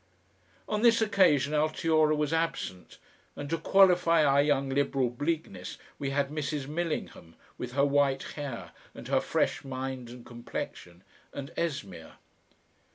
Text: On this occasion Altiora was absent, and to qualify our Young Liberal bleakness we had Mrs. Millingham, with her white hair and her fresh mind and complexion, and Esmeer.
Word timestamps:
On 0.67 0.81
this 0.81 0.99
occasion 0.99 1.53
Altiora 1.53 2.15
was 2.17 2.33
absent, 2.33 2.97
and 3.35 3.47
to 3.51 3.57
qualify 3.59 4.25
our 4.25 4.41
Young 4.41 4.67
Liberal 4.67 5.11
bleakness 5.11 5.77
we 5.99 6.09
had 6.09 6.31
Mrs. 6.31 6.67
Millingham, 6.67 7.35
with 7.59 7.73
her 7.73 7.85
white 7.85 8.23
hair 8.33 8.71
and 8.95 9.07
her 9.09 9.21
fresh 9.21 9.63
mind 9.63 10.09
and 10.09 10.25
complexion, 10.25 11.03
and 11.33 11.51
Esmeer. 11.55 12.13